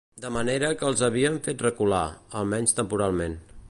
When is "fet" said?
1.49-1.63